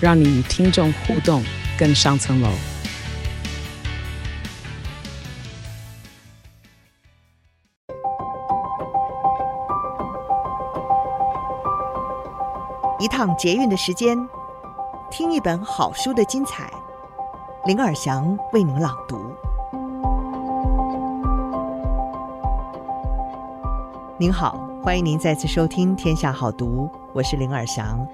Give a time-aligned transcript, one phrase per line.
[0.00, 1.42] 让你与听众互动
[1.78, 2.48] 更上层楼。
[13.00, 14.16] 一趟捷运的时间，
[15.10, 16.70] 听一本好书的精彩。
[17.64, 19.34] 林尔祥为您朗读。
[24.18, 24.68] 您好。
[24.80, 28.06] 欢迎您再次收听《天下好读》，我是林尔祥。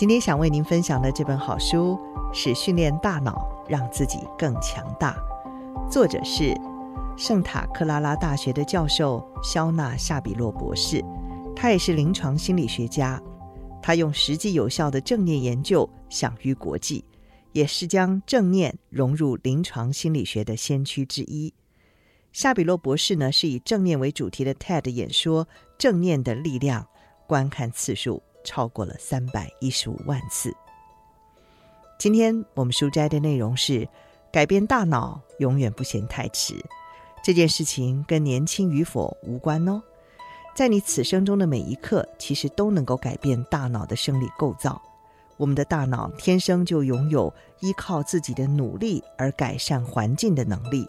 [0.00, 2.00] 今天想为您分享的这本好书
[2.32, 5.14] 是《训练大脑，让自己更强大》，
[5.92, 6.58] 作者是
[7.18, 11.04] 圣塔克拉拉大学的教授肖纳·夏比洛博士，
[11.54, 13.20] 他也是临床心理学家。
[13.82, 17.04] 他用实际有效的正念研究享誉国际，
[17.52, 21.52] 也是将正念融入临床心理学的先驱之一。
[22.32, 25.44] 夏比洛博士呢，是以正念为主题的 TED 演说
[25.76, 26.84] 《正念的力量》，
[27.26, 30.54] 观看次数超过了三百一十五万次。
[31.98, 33.88] 今天我们书摘的内容是：
[34.32, 36.54] 改变大脑永远不嫌太迟。
[37.22, 39.82] 这件事情跟年轻与否无关哦，
[40.54, 44.80] 在你此生中的每一刻，其实都能够改变大脑的生理构造。
[45.36, 50.88] 我们的大脑天生就拥有依靠自己的努力而改善环境的能力。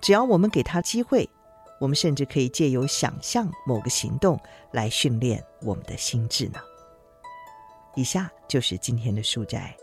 [0.00, 1.28] 只要我们给他机会，
[1.80, 4.38] 我们甚至可以借由想象某个行动
[4.70, 6.60] 来训练我们的心智呢。
[7.96, 9.74] 以下就是今天的书摘。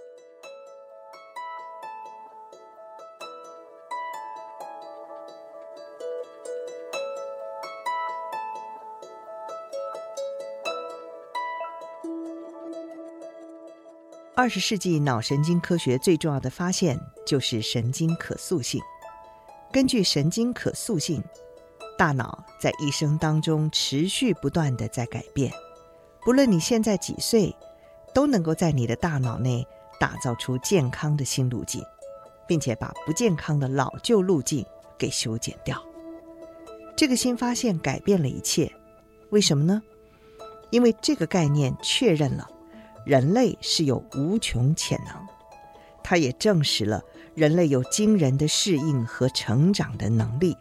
[14.35, 18.79] 二十世纪脑神经科学最重要的发现就是神经可塑性。
[19.71, 21.23] 根据神经可塑性，
[21.97, 25.51] 大脑在一生当中持续不断的在改变。
[26.21, 27.55] 不论你现在几岁，
[28.13, 29.65] 都能够在你的大脑内
[29.99, 31.83] 打造出健康的新路径，
[32.47, 34.65] 并且把不健康的老旧路径
[34.97, 35.81] 给修剪掉。
[36.95, 38.71] 这个新发现改变了一切。
[39.29, 39.81] 为什么呢？
[40.69, 42.47] 因为这个概念确认了
[43.05, 45.15] 人类是有无穷潜能，
[46.03, 47.01] 它也证实了。
[47.35, 50.55] 人类有惊人的适应和成长的能力，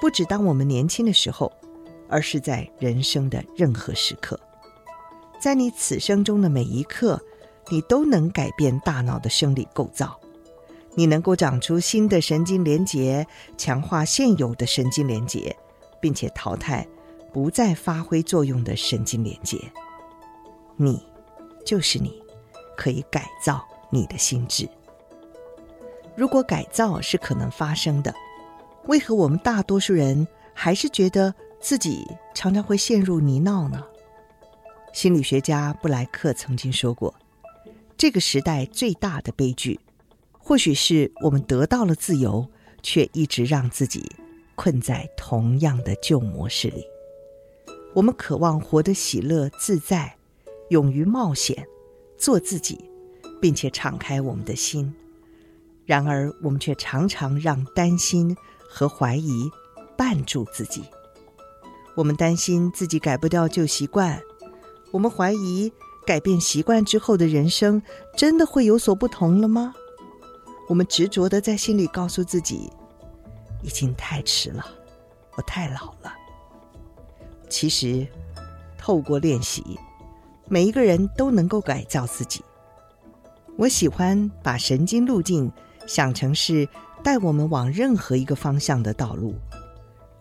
[0.00, 1.52] 不只当我们年轻的时候，
[2.08, 4.40] 而是在人生的任何时刻。
[5.40, 7.18] 在你此生中的每一刻，
[7.70, 10.20] 你都能改变大脑的生理构造。
[10.94, 15.56] 你能够长出新的神经连结，强化现有的神经连接，
[16.00, 16.86] 并且淘汰
[17.32, 19.56] 不再发挥作用的神经连接。
[20.76, 21.02] 你
[21.64, 22.22] 就是你，
[22.76, 24.68] 可以改造你的心智。
[26.16, 28.12] 如果改造是可能发生的，
[28.86, 33.86] 为何我们大多数人还是觉得自己常常会陷入泥淖呢？
[34.92, 37.14] 心理学家布莱克曾经说过
[37.96, 39.78] ：“这个时代最大的悲剧，
[40.38, 42.46] 或许是我们得到了自由，
[42.82, 44.04] 却一直让自己
[44.56, 46.84] 困在同样的旧模式里。
[47.94, 50.16] 我们渴望活得喜乐自在，
[50.70, 51.66] 勇于冒险，
[52.18, 52.90] 做自己，
[53.40, 54.92] 并且敞开我们的心。”
[55.86, 58.36] 然而，我们却常常让担心
[58.68, 59.50] 和怀疑
[59.96, 60.84] 绊住自己。
[61.96, 64.20] 我们担心自己改不掉旧习惯，
[64.90, 65.72] 我们怀疑
[66.06, 67.82] 改变习惯之后的人生
[68.16, 69.74] 真的会有所不同了吗？
[70.68, 72.70] 我们执着地在心里告诉自己，
[73.62, 74.64] 已经太迟了，
[75.36, 76.12] 我太老了。
[77.48, 78.06] 其实，
[78.78, 79.78] 透过练习，
[80.48, 82.44] 每一个人都能够改造自己。
[83.56, 85.50] 我喜欢把神经路径。
[85.86, 86.68] 想成是
[87.02, 89.34] 带我们往任何一个方向的道路。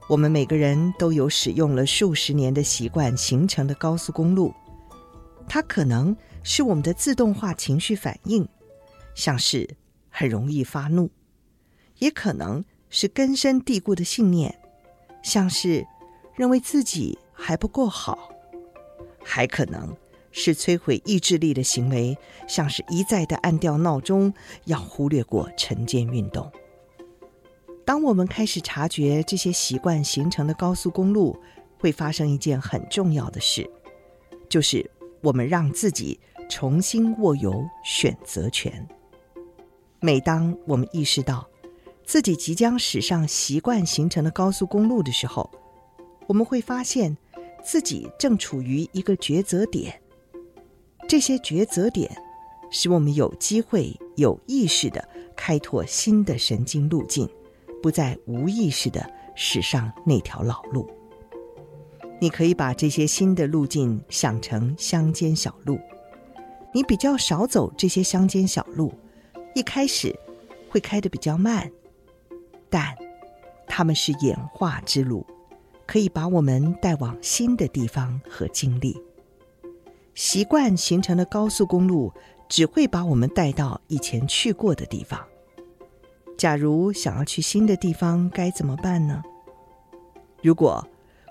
[0.08, 4.52] 我们每个人都有使用了数十年的习惯形成的高速公路，
[5.50, 8.48] 它可能是我们的自动化情绪反应，
[9.16, 9.68] 像是
[10.10, 11.10] 很容易发怒；
[11.98, 14.58] 也可能是根深蒂固的信念，
[15.22, 15.86] 像是
[16.36, 18.18] 认为自己还不够好；
[19.24, 19.94] 还可能。
[20.32, 22.16] 是摧毁意志力的行为，
[22.48, 24.32] 像是一再的按掉闹钟，
[24.66, 26.50] 要忽略过晨间运动。
[27.84, 31.36] 当我们开始察觉这些习惯形成的高速公路，
[31.80, 33.68] 会发生一件很重要的事，
[34.48, 34.88] 就是
[35.22, 36.20] 我们让自己
[36.50, 38.88] 重新握有选择权。
[40.00, 41.48] 每当我们意识到
[42.06, 45.50] 自己即将驶上习惯形成的高速公路的时候，
[46.28, 47.16] 我们会发现
[47.64, 50.02] 自己正处于一个抉择点。
[51.08, 52.10] 这些抉择点
[52.72, 57.28] 使我们有机会有意识地开拓新的神经路径，
[57.82, 60.90] 不再无意识地驶上那条老路。
[62.20, 65.80] 你可以把这些新的路径想成乡间小路。
[66.74, 68.94] 你比较少走这些乡间小路，
[69.56, 70.14] 一开始
[70.70, 71.72] 会开得比较慢，
[72.70, 72.96] 但
[73.66, 75.26] 它们是演化之路，
[75.88, 78.96] 可以把我们带往新的地方和经历。
[80.14, 82.14] 习惯形成的高速公路
[82.50, 85.20] 只会把我们带到以前去过的地方。
[86.38, 89.24] 假如想要去新的地方，该怎么办呢？
[90.44, 90.86] 如果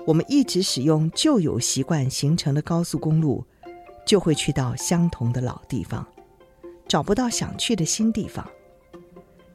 [0.09, 3.45] 我们一直使用旧有习惯形成的高速公路，
[4.07, 6.07] 就会去到相同的老地方，
[6.89, 8.49] 找不到想去的新地方。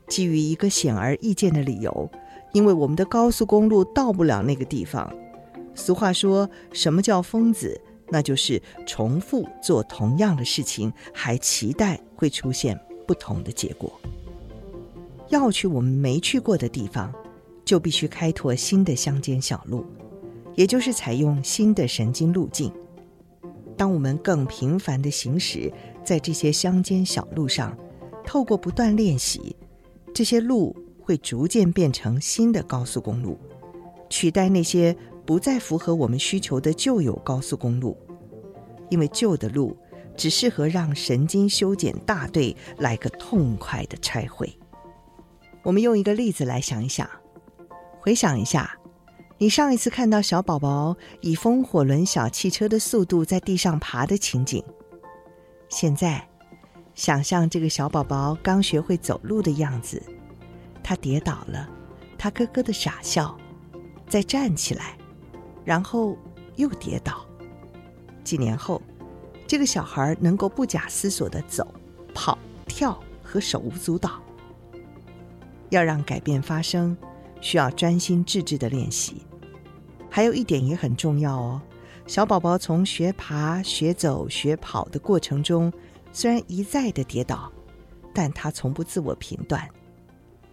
[0.08, 2.08] 基于一个显而易见的理由，
[2.52, 5.12] 因为我们的高速公路到不了那个地方。
[5.74, 7.82] 俗话说，什么叫疯子？
[8.10, 13.92] 那就是重复做同样的事情，还期待会出现不同的结果。
[15.30, 17.12] 要去我们没去过的地方，
[17.66, 19.84] 就必须开拓新的乡间小路。
[20.56, 22.72] 也就是采用新的神经路径。
[23.76, 25.72] 当我们更频繁地行驶
[26.04, 27.76] 在这些乡间小路上，
[28.24, 29.56] 透过不断练习，
[30.14, 33.38] 这些路会逐渐变成新的高速公路，
[34.10, 34.96] 取代那些
[35.26, 37.98] 不再符合我们需求的旧有高速公路。
[38.90, 39.76] 因为旧的路
[40.16, 44.56] 只适合让神经修剪大队来个痛快的拆毁。
[45.64, 47.10] 我们用一个例子来想一想，
[48.00, 48.78] 回想一下。
[49.44, 54.64] 你上一次看到小宝宝以风火轮小汽车的速度在地上爬的情景，
[55.68, 56.26] 现在
[56.96, 60.02] 想象这个小宝宝刚学会走路的样子，
[60.82, 61.70] 他跌倒了，
[62.18, 63.38] 他咯咯的傻笑，
[64.08, 64.98] 再站起来，
[65.66, 66.18] 然后
[66.56, 67.26] 又跌倒。
[68.24, 68.82] 几年后，
[69.46, 71.68] 这个小孩能够不假思索的走、
[72.16, 74.24] 跑、跳和手舞足蹈。
[75.70, 76.96] 要让改变发生，
[77.42, 79.22] 需要专心致志的练习。
[80.16, 81.60] 还有一点也很重要哦，
[82.06, 85.74] 小宝宝从学爬、学走、学跑的过程中，
[86.12, 87.52] 虽然一再的跌倒，
[88.14, 89.68] 但他从不自我评断。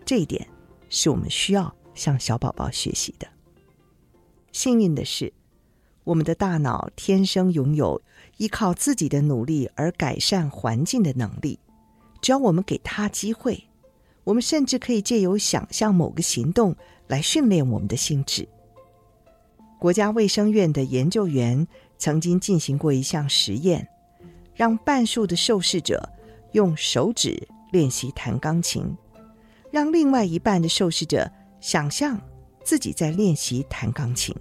[0.03, 0.49] 这一点
[0.89, 3.29] 是我们需要向小宝宝学习的。
[4.51, 5.31] 幸运的是，
[6.05, 8.01] 我们的大脑天生拥有
[8.39, 11.59] 依靠自己的努力而改善环境的能力。
[12.23, 13.63] 只要我们给他机会，
[14.25, 16.75] 我们甚至可以借由想象某个行动
[17.09, 18.49] 来训练我们的心智。
[19.81, 21.67] 国家卫生院的研究员
[21.97, 23.89] 曾经进行过一项实验，
[24.55, 26.07] 让半数的受试者
[26.53, 28.95] 用手指练习弹钢琴，
[29.71, 31.33] 让另外一半的受试者
[31.63, 32.21] 想象
[32.63, 34.37] 自己在练习弹钢琴。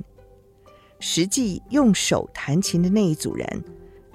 [1.00, 3.64] 实际用手弹琴的那一组人，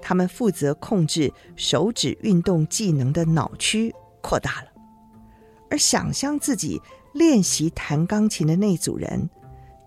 [0.03, 4.69] 他们负责控制手指运动技能的脑区扩大了，
[5.71, 6.83] 而想象自己
[7.15, 9.31] 练习弹钢琴的那组人，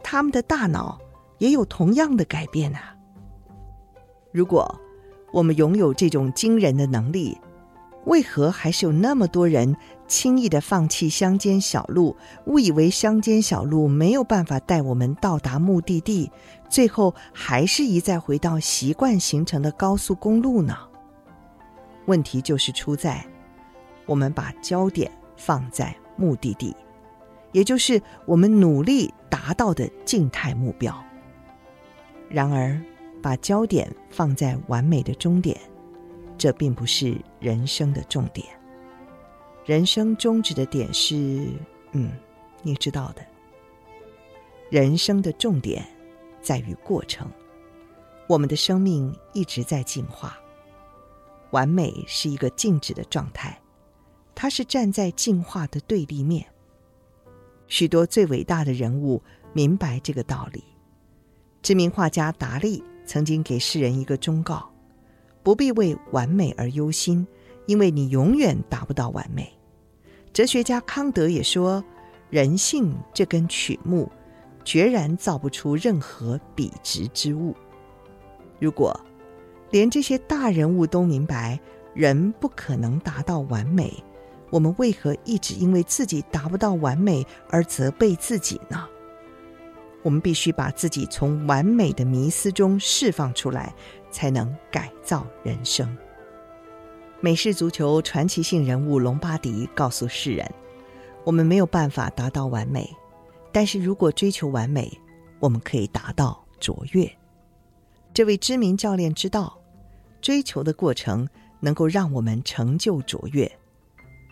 [0.04, 1.00] 他们的大脑。
[1.38, 2.96] 也有同样的改变啊！
[4.32, 4.80] 如果
[5.32, 7.38] 我们拥有这种惊人的能力，
[8.06, 9.76] 为何还是有那么多人
[10.08, 16.32] 轻易的放弃乡间小路，误以为乡间小路没有办法带我们到达目的地，
[16.70, 20.78] 最后还是一再回到习惯形成的高速公路呢？
[22.06, 23.26] 问题就是出在
[24.06, 26.74] 我们把焦点放在目的地，
[27.52, 31.04] 也就是我们努力达到的静态目标。
[32.30, 32.80] 然而，
[33.22, 35.58] 把焦点放在完美的终点，
[36.38, 38.46] 这并不是人生的重点。
[39.66, 41.48] 人生终止的点是，
[41.92, 42.12] 嗯，
[42.62, 43.26] 你知道的。
[44.70, 45.86] 人生的重点
[46.42, 47.30] 在于过程。
[48.28, 50.38] 我们的生命一直在进化。
[51.52, 53.58] 完美是一个静止的状态，
[54.36, 56.46] 它是站在进化的对立面。
[57.68, 60.62] 许多最伟大的人物明白这个道理。
[61.62, 64.70] 知名画家达利曾经给世人一个忠告：
[65.44, 67.28] 不必为完美而忧心，
[67.66, 69.52] 因为你永远达不到完美。
[70.32, 71.84] 哲学家康德也说：
[72.30, 74.10] 人性这根曲木，
[74.64, 77.56] 决然造不出任何笔直之物。
[78.60, 78.98] 如果
[79.72, 81.60] 连这些大人物都明白
[81.94, 83.92] 人不可能达到完美，
[84.50, 88.88] 我们为何一直因为自己达不到完美而责备自己呢？
[90.08, 93.76] 我们必须把自己从完美的迷思中释放出来，
[94.10, 95.98] 才能改造人生。
[97.20, 100.50] 美式足球传奇性人物龙巴迪告诉世人
[101.28, 102.90] ：“我们没有办法达到完美，
[103.52, 104.90] 但是如果追求完美，
[105.42, 107.12] 我们可以达到卓越。”
[108.16, 109.60] 这位知名教练知道，
[110.22, 111.28] 追求的过程
[111.60, 113.52] 能够让我们成就卓越。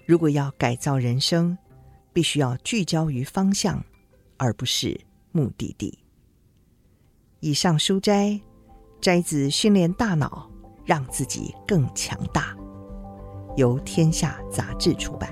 [0.05, 1.57] 如果要改造人生，
[2.13, 3.83] 必须要聚焦于方向，
[4.37, 4.97] 而不是
[5.35, 5.99] 目的地。
[7.41, 8.39] 以上书斋
[9.01, 10.49] 摘自《训练大脑，
[10.85, 12.53] 让自己更强大》，
[13.57, 15.29] 由天下杂志出版。